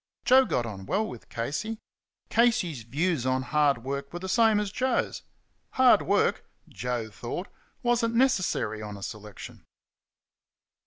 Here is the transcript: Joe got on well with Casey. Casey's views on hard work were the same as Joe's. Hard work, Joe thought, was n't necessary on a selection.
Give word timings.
Joe 0.25 0.45
got 0.45 0.65
on 0.65 0.87
well 0.87 1.05
with 1.05 1.29
Casey. 1.29 1.77
Casey's 2.31 2.81
views 2.81 3.23
on 3.27 3.43
hard 3.43 3.83
work 3.83 4.11
were 4.11 4.17
the 4.17 4.27
same 4.27 4.59
as 4.59 4.71
Joe's. 4.71 5.21
Hard 5.73 6.01
work, 6.01 6.43
Joe 6.67 7.11
thought, 7.11 7.47
was 7.83 8.03
n't 8.03 8.15
necessary 8.15 8.81
on 8.81 8.97
a 8.97 9.03
selection. 9.03 9.63